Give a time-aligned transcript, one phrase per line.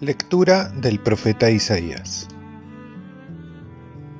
[0.00, 2.28] Lectura del profeta Isaías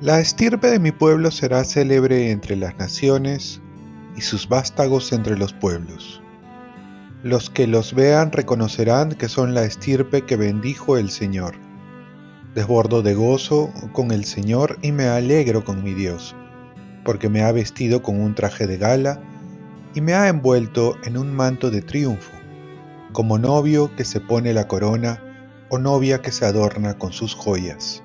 [0.01, 3.61] La estirpe de mi pueblo será célebre entre las naciones
[4.15, 6.23] y sus vástagos entre los pueblos.
[7.21, 11.66] Los que los vean reconocerán que son la estirpe que bendijo el Señor.
[12.57, 16.35] Desbordo de gozo con el Señor y me alegro con mi Dios,
[17.05, 19.21] porque me ha vestido con un traje de gala
[19.93, 22.31] y me ha envuelto en un manto de triunfo,
[23.13, 25.21] como novio que se pone la corona
[25.69, 28.01] o novia que se adorna con sus joyas.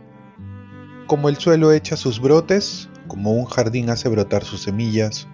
[1.07, 5.29] Como el suelo echa sus brotes, como un jardín hace brotar sus semillas,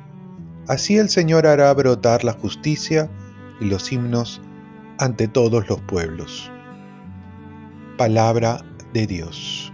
[0.69, 3.11] así el Señor hará brotar la justicia
[3.61, 4.41] y los himnos
[4.99, 6.53] ante todos los pueblos.
[7.97, 9.73] Palabra de Dios.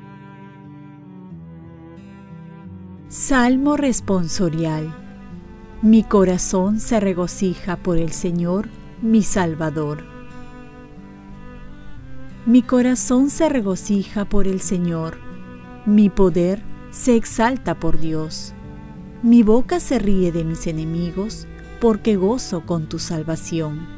[3.08, 4.94] Salmo responsorial.
[5.82, 8.68] Mi corazón se regocija por el Señor,
[9.02, 10.14] mi Salvador
[12.46, 15.16] mi corazón se regocija por el Señor,
[15.86, 18.52] mi poder se exalta por Dios.
[19.22, 21.46] Mi boca se ríe de mis enemigos,
[21.80, 23.88] porque gozo con tu salvación.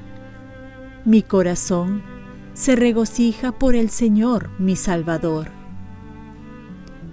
[1.05, 2.05] Mi corazón
[2.57, 5.51] se regocija por el Señor, mi Salvador.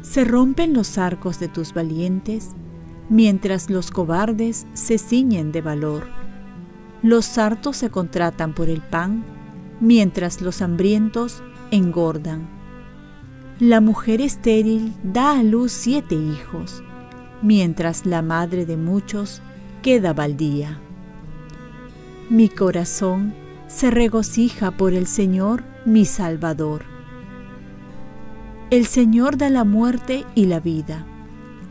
[0.02, 2.52] Se rompen los arcos de tus valientes,
[3.10, 6.08] mientras los cobardes se ciñen de valor.
[7.02, 9.26] Los sartos se contratan por el pan,
[9.82, 12.48] mientras los hambrientos engordan.
[13.60, 16.82] La mujer estéril da a luz siete hijos,
[17.42, 19.42] mientras la madre de muchos
[19.82, 20.80] queda baldía.
[22.30, 23.43] Mi corazón
[23.74, 26.84] se regocija por el Señor mi Salvador.
[28.70, 31.08] El Señor da la muerte y la vida,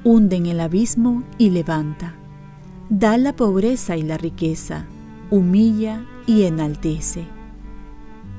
[0.03, 2.15] hunde en el abismo y levanta,
[2.91, 4.85] da la pobreza y la riqueza,
[5.31, 7.25] humilla y enaltece.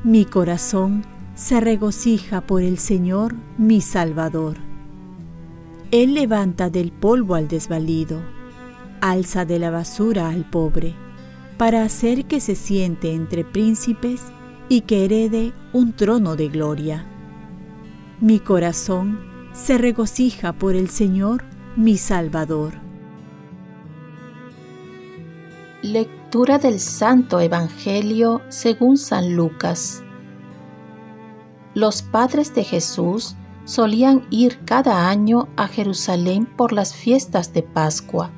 [0.04, 4.58] Mi corazón se regocija por el Señor mi Salvador.
[5.92, 8.20] Él levanta del polvo al desvalido,
[9.00, 10.96] alza de la basura al pobre,
[11.58, 14.22] para hacer que se siente entre príncipes
[14.70, 17.06] y que herede un trono de gloria.
[18.20, 19.20] Mi corazón
[19.54, 21.44] se regocija por el Señor
[21.76, 22.74] mi Salvador.
[25.82, 30.04] Lectura del Santo Evangelio según San Lucas.
[31.74, 33.36] Los padres de Jesús
[33.66, 38.32] solían ir cada año a Jerusalén por las fiestas de Pascua.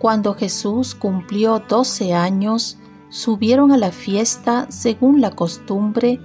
[0.00, 2.76] Cuando Jesús cumplió doce años,
[3.08, 6.18] subieron a la fiesta según la costumbre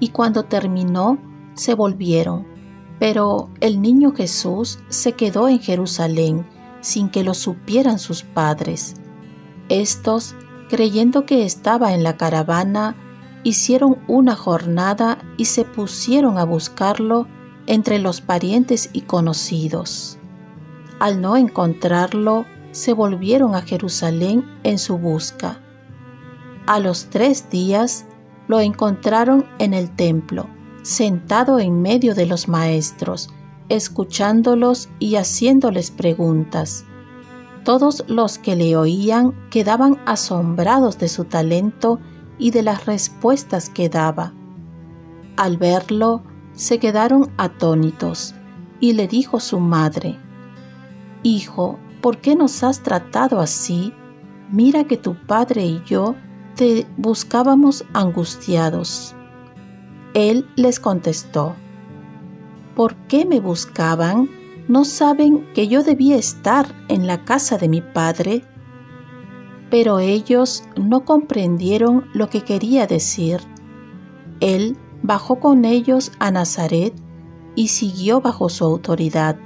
[0.00, 1.18] y cuando terminó,
[1.52, 2.46] se volvieron.
[2.98, 6.46] Pero el niño Jesús se quedó en Jerusalén
[6.80, 8.94] sin que lo supieran sus padres
[9.68, 10.34] estos,
[10.68, 12.96] creyendo que estaba en la caravana,
[13.44, 17.26] hicieron una jornada y se pusieron a buscarlo
[17.66, 20.18] entre los parientes y conocidos.
[20.98, 22.46] Al no encontrarlo,
[22.78, 25.60] se volvieron a Jerusalén en su busca.
[26.66, 28.06] A los tres días
[28.46, 30.48] lo encontraron en el templo,
[30.82, 33.30] sentado en medio de los maestros,
[33.68, 36.84] escuchándolos y haciéndoles preguntas.
[37.64, 41.98] Todos los que le oían quedaban asombrados de su talento
[42.38, 44.32] y de las respuestas que daba.
[45.36, 46.22] Al verlo,
[46.52, 48.34] se quedaron atónitos
[48.78, 50.16] y le dijo su madre,
[51.24, 53.92] Hijo, ¿por qué nos has tratado así?
[54.50, 56.14] Mira que tu padre y yo
[56.54, 59.14] te buscábamos angustiados.
[60.14, 61.54] Él les contestó,
[62.74, 64.28] ¿por qué me buscaban?
[64.66, 68.42] ¿No saben que yo debía estar en la casa de mi padre?
[69.70, 73.40] Pero ellos no comprendieron lo que quería decir.
[74.40, 76.94] Él bajó con ellos a Nazaret
[77.54, 79.36] y siguió bajo su autoridad.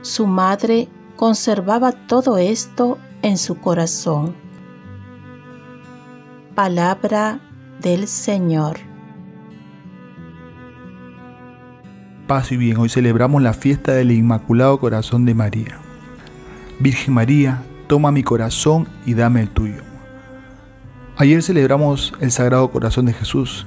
[0.00, 0.88] Su madre
[1.22, 4.34] conservaba todo esto en su corazón.
[6.56, 7.38] Palabra
[7.80, 8.78] del Señor.
[12.26, 15.78] Paz y bien, hoy celebramos la fiesta del Inmaculado Corazón de María.
[16.80, 19.84] Virgen María, toma mi corazón y dame el tuyo.
[21.18, 23.64] Ayer celebramos el Sagrado Corazón de Jesús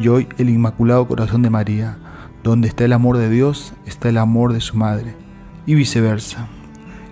[0.00, 1.98] y hoy el Inmaculado Corazón de María.
[2.42, 5.14] Donde está el amor de Dios, está el amor de su Madre,
[5.66, 6.48] y viceversa.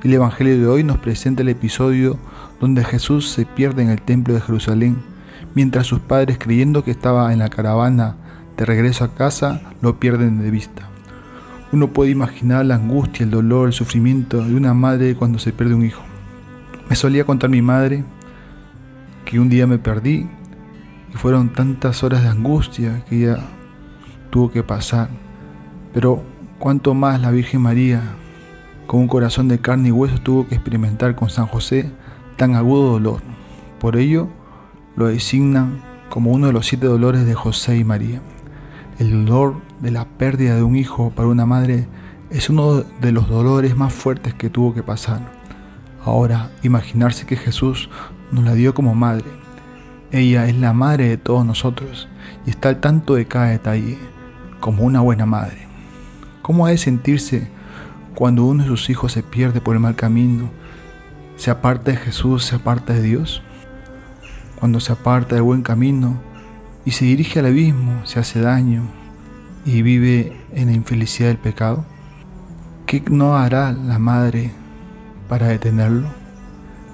[0.05, 2.19] El Evangelio de hoy nos presenta el episodio
[2.61, 5.03] donde Jesús se pierde en el templo de Jerusalén,
[5.57, 8.15] mientras sus padres, creyendo que estaba en la caravana
[8.57, 10.89] de regreso a casa lo pierden de vista.
[11.73, 15.75] uno puede imaginar la angustia, el dolor, el sufrimiento de una madre cuando se pierde
[15.75, 16.03] un hijo.
[16.89, 18.05] Me solía contar mi madre
[19.25, 20.29] que un día me perdí
[21.13, 23.41] y fueron tantas horas de angustia que ella
[24.31, 25.09] tuvo que pasar.
[25.93, 26.23] Pero
[26.61, 28.01] cuánto más la Virgen María,
[28.89, 31.93] con un corazón de carne y hueso, tuvo que experimentar con San José
[32.37, 33.21] tan agudo dolor.
[33.79, 34.31] Por ello
[34.97, 38.23] lo designan como uno de los siete dolores de José y María.
[38.99, 41.87] El dolor de la pérdida de un hijo para una madre
[42.31, 45.21] es uno de los dolores más fuertes que tuvo que pasar.
[46.03, 47.91] Ahora, imaginarse que Jesús
[48.33, 49.27] nos la dio como madre.
[50.13, 52.09] Ella es la madre de todos nosotros
[52.47, 53.99] y está al tanto de cada detalle,
[54.61, 55.69] como una buena madre.
[56.41, 57.58] ¿Cómo ha de sentirse
[58.19, 60.51] cuando uno de sus hijos se pierde por el mal camino,
[61.37, 63.43] se aparta de Jesús, se aparta de Dios?
[64.59, 66.21] Cuando se aparta del buen camino
[66.85, 68.83] y se dirige al abismo, se hace daño
[69.65, 71.87] y vive en la infelicidad del pecado?
[72.87, 74.51] ¿Qué no hará la madre
[75.29, 76.09] para detenerlo?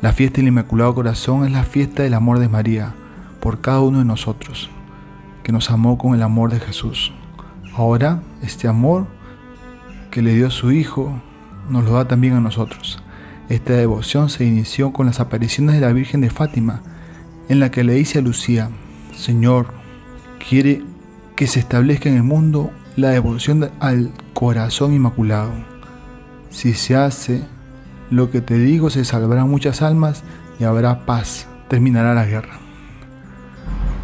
[0.03, 2.93] La fiesta del Inmaculado Corazón es la fiesta del amor de María
[3.41, 4.69] por cada uno de nosotros,
[5.43, 7.15] que nos amó con el amor de Jesús.
[7.75, 9.07] Ahora, este amor
[10.15, 11.21] que le dio a su Hijo,
[11.69, 13.03] nos lo da también a nosotros.
[13.49, 16.83] Esta devoción se inició con las apariciones de la Virgen de Fátima,
[17.49, 18.71] en la que le dice a Lucía,
[19.13, 19.75] Señor,
[20.39, 20.85] quiere
[21.35, 25.51] que se establezca en el mundo la devoción al corazón inmaculado.
[26.49, 27.43] Si se hace
[28.09, 30.23] lo que te digo, se salvarán muchas almas
[30.61, 32.61] y habrá paz, terminará la guerra.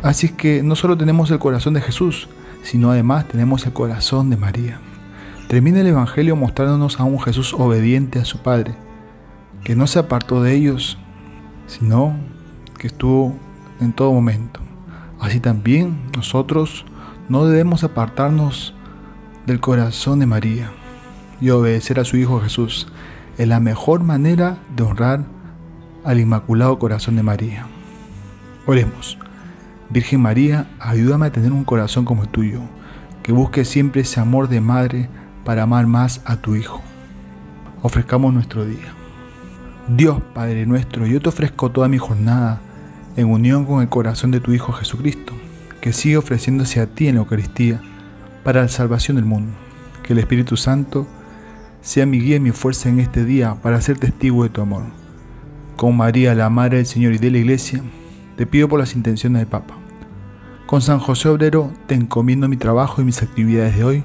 [0.02, 2.28] Así es que no solo tenemos el corazón de Jesús,
[2.64, 4.80] sino además tenemos el corazón de María.
[5.50, 8.76] Termina el Evangelio mostrándonos a un Jesús obediente a su Padre,
[9.64, 10.96] que no se apartó de ellos,
[11.66, 12.14] sino
[12.78, 13.34] que estuvo
[13.80, 14.60] en todo momento.
[15.18, 16.86] Así también nosotros
[17.28, 18.76] no debemos apartarnos
[19.44, 20.70] del corazón de María
[21.40, 22.86] y obedecer a su Hijo Jesús.
[23.36, 25.24] Es la mejor manera de honrar
[26.04, 27.66] al Inmaculado Corazón de María.
[28.66, 29.18] Oremos.
[29.88, 32.60] Virgen María, ayúdame a tener un corazón como el tuyo,
[33.24, 35.08] que busque siempre ese amor de madre
[35.44, 36.82] para amar más a tu Hijo.
[37.82, 38.94] Ofrezcamos nuestro día.
[39.88, 42.60] Dios Padre nuestro, yo te ofrezco toda mi jornada
[43.16, 45.32] en unión con el corazón de tu Hijo Jesucristo,
[45.80, 47.80] que sigue ofreciéndose a ti en la Eucaristía
[48.44, 49.52] para la salvación del mundo.
[50.02, 51.06] Que el Espíritu Santo
[51.80, 54.84] sea mi guía y mi fuerza en este día para ser testigo de tu amor.
[55.76, 57.82] Con María, la Madre del Señor y de la Iglesia,
[58.36, 59.74] te pido por las intenciones del Papa.
[60.66, 64.04] Con San José Obrero te encomiendo mi trabajo y mis actividades de hoy